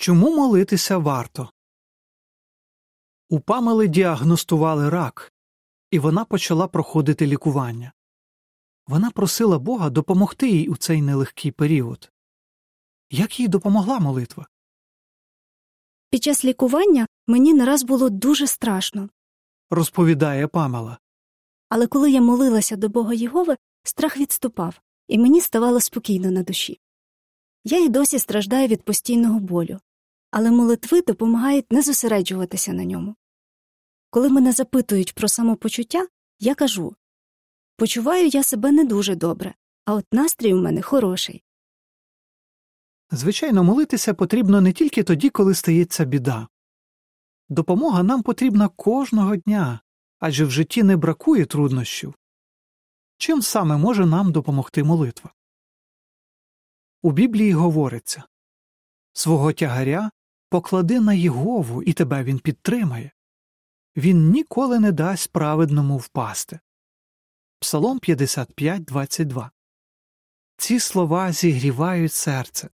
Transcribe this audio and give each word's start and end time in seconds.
Чому 0.00 0.36
молитися 0.36 0.98
варто? 0.98 1.50
У 3.28 3.40
Памели 3.40 3.88
діагностували 3.88 4.90
рак, 4.90 5.32
і 5.90 5.98
вона 5.98 6.24
почала 6.24 6.68
проходити 6.68 7.26
лікування. 7.26 7.92
Вона 8.86 9.10
просила 9.10 9.58
Бога 9.58 9.90
допомогти 9.90 10.50
їй 10.50 10.68
у 10.68 10.76
цей 10.76 11.02
нелегкий 11.02 11.50
період. 11.50 12.12
Як 13.10 13.40
їй 13.40 13.48
допомогла 13.48 13.98
молитва? 13.98 14.46
Під 16.10 16.22
час 16.22 16.44
лікування 16.44 17.06
мені 17.26 17.54
не 17.54 17.64
раз 17.64 17.82
було 17.82 18.08
дуже 18.08 18.46
страшно, 18.46 19.08
розповідає 19.70 20.46
Памела. 20.48 20.98
але 21.68 21.86
коли 21.86 22.10
я 22.10 22.20
молилася 22.20 22.76
до 22.76 22.88
Бога 22.88 23.14
Єгови, 23.14 23.56
страх 23.82 24.16
відступав, 24.16 24.80
і 25.08 25.18
мені 25.18 25.40
ставало 25.40 25.80
спокійно 25.80 26.30
на 26.30 26.42
душі. 26.42 26.80
Я 27.64 27.78
й 27.78 27.88
досі 27.88 28.18
страждаю 28.18 28.68
від 28.68 28.82
постійного 28.82 29.40
болю, 29.40 29.78
але 30.30 30.50
молитви 30.50 31.02
допомагають 31.02 31.72
не 31.72 31.82
зосереджуватися 31.82 32.72
на 32.72 32.84
ньому. 32.84 33.14
Коли 34.10 34.28
мене 34.28 34.52
запитують 34.52 35.14
про 35.14 35.28
самопочуття, 35.28 36.06
я 36.38 36.54
кажу 36.54 36.96
почуваю 37.76 38.26
я 38.26 38.42
себе 38.42 38.72
не 38.72 38.84
дуже 38.84 39.14
добре, 39.14 39.54
а 39.84 39.94
от 39.94 40.06
настрій 40.12 40.54
у 40.54 40.62
мене 40.62 40.82
хороший. 40.82 41.44
Звичайно, 43.10 43.64
молитися 43.64 44.14
потрібно 44.14 44.60
не 44.60 44.72
тільки 44.72 45.02
тоді, 45.02 45.30
коли 45.30 45.54
стається 45.54 46.04
біда. 46.04 46.48
Допомога 47.48 48.02
нам 48.02 48.22
потрібна 48.22 48.68
кожного 48.68 49.36
дня, 49.36 49.80
адже 50.18 50.44
в 50.44 50.50
житті 50.50 50.82
не 50.82 50.96
бракує 50.96 51.46
труднощів. 51.46 52.14
Чим 53.16 53.42
саме 53.42 53.76
може 53.76 54.06
нам 54.06 54.32
допомогти 54.32 54.84
молитва? 54.84 55.32
У 57.02 57.10
Біблії 57.10 57.52
говориться 57.52 58.22
свого 59.12 59.52
тягаря 59.52 60.10
поклади 60.48 61.00
на 61.00 61.14
Єгову, 61.14 61.82
і 61.82 61.92
тебе 61.92 62.24
він 62.24 62.38
підтримає. 62.38 63.10
Він 63.96 64.30
ніколи 64.30 64.80
не 64.80 64.92
дасть 64.92 65.32
праведному 65.32 65.96
впасти. 65.96 66.60
Псалом 67.58 67.98
55, 67.98 68.84
22 68.84 69.50
Ці 70.56 70.80
слова 70.80 71.32
зігрівають 71.32 72.12
серце. 72.12 72.68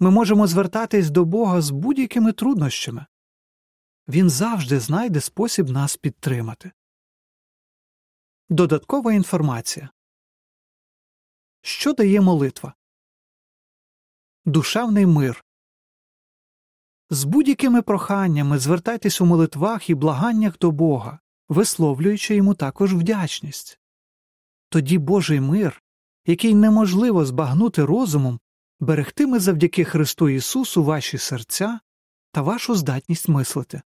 Ми 0.00 0.10
можемо 0.10 0.46
звертатись 0.46 1.10
до 1.10 1.24
Бога 1.24 1.60
з 1.60 1.70
будь-якими 1.70 2.32
труднощами. 2.32 3.06
Він 4.08 4.30
завжди 4.30 4.80
знайде 4.80 5.20
спосіб 5.20 5.68
нас 5.68 5.96
підтримати. 5.96 6.72
Додаткова 8.48 9.12
інформація 9.12 9.90
Що 11.62 11.92
дає 11.92 12.20
молитва? 12.20 12.74
Душевний 14.44 15.06
мир. 15.06 15.44
З 17.14 17.24
будь-якими 17.24 17.82
проханнями 17.82 18.58
звертайтесь 18.58 19.20
у 19.20 19.26
молитвах 19.26 19.90
і 19.90 19.94
благаннях 19.94 20.58
до 20.58 20.70
Бога, 20.70 21.18
висловлюючи 21.48 22.34
йому 22.34 22.54
також 22.54 22.94
вдячність. 22.94 23.78
Тоді 24.68 24.98
Божий 24.98 25.40
мир, 25.40 25.82
який 26.26 26.54
неможливо 26.54 27.24
збагнути 27.24 27.84
розумом, 27.84 28.40
берегтиме 28.80 29.38
завдяки 29.38 29.84
Христу 29.84 30.28
Ісусу 30.28 30.84
ваші 30.84 31.18
серця 31.18 31.80
та 32.30 32.42
вашу 32.42 32.74
здатність 32.74 33.28
мислити. 33.28 33.82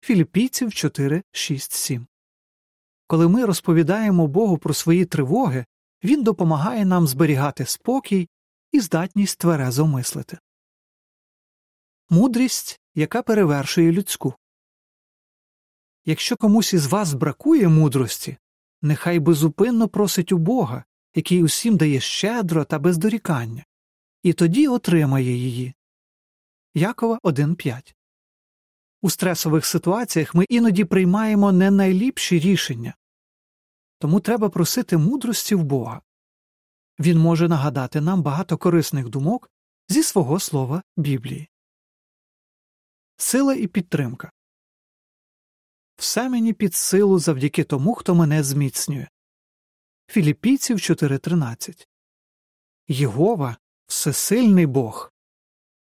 Філіппійців 0.00 0.74
4, 0.74 1.22
6, 1.32 1.72
7 1.72 2.06
Коли 3.06 3.28
ми 3.28 3.44
розповідаємо 3.44 4.26
Богу 4.26 4.58
про 4.58 4.74
свої 4.74 5.04
тривоги, 5.04 5.64
Він 6.04 6.22
допомагає 6.22 6.84
нам 6.84 7.06
зберігати 7.06 7.66
спокій 7.66 8.28
і 8.72 8.80
здатність 8.80 9.38
тверезо 9.38 9.86
мислити. 9.86 10.38
Мудрість, 12.12 12.80
яка 12.94 13.22
перевершує 13.22 13.92
людську. 13.92 14.34
Якщо 16.04 16.36
комусь 16.36 16.72
із 16.72 16.86
вас 16.86 17.14
бракує 17.14 17.68
мудрості, 17.68 18.36
нехай 18.82 19.18
безупинно 19.18 19.88
просить 19.88 20.32
у 20.32 20.38
Бога, 20.38 20.84
який 21.14 21.42
усім 21.42 21.76
дає 21.76 22.00
щедро 22.00 22.64
та 22.64 22.78
без 22.78 22.98
дорікання, 22.98 23.64
і 24.22 24.32
тоді 24.32 24.68
отримає 24.68 25.32
її. 25.32 25.74
Якова 26.74 27.18
1.5 27.22 27.94
У 29.02 29.10
стресових 29.10 29.66
ситуаціях 29.66 30.34
ми 30.34 30.44
іноді 30.48 30.84
приймаємо 30.84 31.52
не 31.52 31.70
найліпші 31.70 32.38
рішення, 32.38 32.94
тому 33.98 34.20
треба 34.20 34.48
просити 34.48 34.96
мудрості 34.96 35.54
в 35.54 35.64
Бога. 35.64 36.00
Він 36.98 37.18
може 37.18 37.48
нагадати 37.48 38.00
нам 38.00 38.22
багато 38.22 38.58
корисних 38.58 39.08
думок 39.08 39.50
зі 39.88 40.02
свого 40.02 40.40
слова 40.40 40.82
Біблії. 40.96 41.48
Сила 43.22 43.54
і 43.54 43.66
підтримка 43.66 44.30
все 45.96 46.28
мені 46.28 46.52
під 46.52 46.74
силу 46.74 47.18
завдяки 47.18 47.64
тому, 47.64 47.94
хто 47.94 48.14
мене 48.14 48.42
зміцнює. 48.42 49.08
Філіппійців 50.06 50.76
4.13 50.76 51.86
Єгова 52.88 53.56
всесильний 53.86 54.66
Бог. 54.66 55.12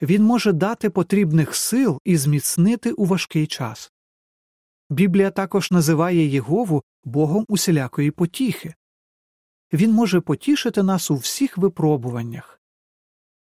Він 0.02 0.22
може 0.22 0.52
дати 0.52 0.90
потрібних 0.90 1.54
сил 1.54 2.00
і 2.04 2.16
зміцнити 2.16 2.92
у 2.92 3.04
важкий 3.04 3.46
час. 3.46 3.92
Біблія 4.90 5.30
також 5.30 5.70
називає 5.70 6.26
Єгову 6.26 6.82
Богом 7.04 7.44
усілякої 7.48 8.10
потіхи. 8.10 8.74
Він 9.72 9.92
може 9.92 10.20
потішити 10.20 10.82
нас 10.82 11.10
у 11.10 11.16
всіх 11.16 11.58
випробуваннях. 11.58 12.60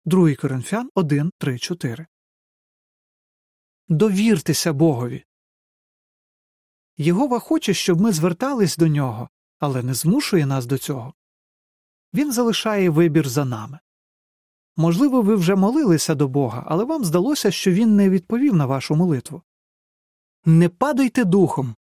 2 0.06 0.36
Коринфян 0.36 0.90
1, 0.96 1.32
3, 1.38 1.60
4 1.60 2.08
Довіртеся 3.90 4.74
Богові. 4.74 5.26
Єгова 6.98 7.40
хоче, 7.40 7.74
щоб 7.74 8.02
ми 8.02 8.12
звертались 8.12 8.78
до 8.78 8.88
нього, 8.88 9.30
але 9.60 9.84
не 9.84 9.94
змушує 9.94 10.46
нас 10.46 10.66
до 10.66 10.78
цього. 10.78 11.14
Він 12.14 12.32
залишає 12.32 12.90
вибір 12.90 13.30
за 13.30 13.46
нами. 13.46 13.80
Можливо, 14.78 15.22
ви 15.22 15.36
вже 15.36 15.56
молилися 15.56 16.16
до 16.16 16.28
Бога, 16.28 16.64
але 16.68 16.84
вам 16.84 17.06
здалося, 17.06 17.52
що 17.52 17.72
він 17.72 17.96
не 17.96 18.10
відповів 18.10 18.56
на 18.56 18.66
вашу 18.66 18.96
молитву. 18.96 19.42
Не 20.46 20.70
падайте 20.70 21.24
духом. 21.24 21.76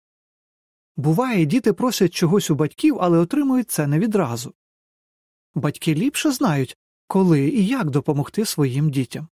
Буває, 0.97 1.45
діти 1.45 1.73
просять 1.73 2.13
чогось 2.13 2.51
у 2.51 2.55
батьків, 2.55 2.97
але 3.01 3.17
отримують 3.17 3.71
це 3.71 3.87
не 3.87 3.99
відразу. 3.99 4.53
Батьки 5.55 5.95
ліпше 5.95 6.31
знають, 6.31 6.77
коли 7.07 7.49
і 7.49 7.65
як 7.65 7.89
допомогти 7.89 8.45
своїм 8.45 8.91
дітям. 8.91 9.27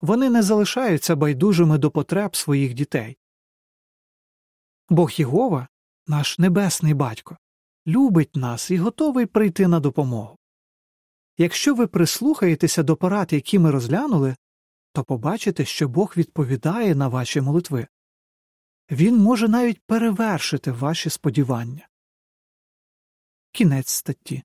Вони 0.00 0.30
не 0.30 0.42
залишаються 0.42 1.16
байдужими 1.16 1.78
до 1.78 1.90
потреб 1.90 2.36
своїх 2.36 2.74
дітей. 2.74 3.18
Бог 4.88 5.10
Єгова, 5.10 5.68
наш 6.06 6.38
небесний 6.38 6.94
батько, 6.94 7.38
любить 7.86 8.36
нас 8.36 8.70
і 8.70 8.76
готовий 8.76 9.26
прийти 9.26 9.68
на 9.68 9.80
допомогу. 9.80 10.38
Якщо 11.38 11.74
ви 11.74 11.86
прислухаєтеся 11.86 12.82
до 12.82 12.96
порад, 12.96 13.32
які 13.32 13.58
ми 13.58 13.70
розглянули, 13.70 14.36
то 14.92 15.04
побачите, 15.04 15.64
що 15.64 15.88
Бог 15.88 16.14
відповідає 16.16 16.94
на 16.94 17.08
ваші 17.08 17.40
молитви. 17.40 17.86
Він 18.90 19.16
може 19.16 19.48
навіть 19.48 19.80
перевершити 19.86 20.72
ваші 20.72 21.10
сподівання. 21.10 21.88
Кінець 23.52 23.90
статті 23.90 24.42